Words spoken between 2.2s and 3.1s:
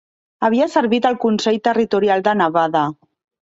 de Nevada.